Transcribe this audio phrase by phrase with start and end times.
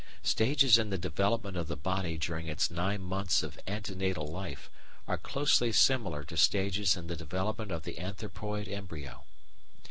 [0.23, 4.67] Stages in the development of the body during its nine months of ante natal life
[5.07, 9.25] are closely similar to stages in the development of the anthropoid embryo.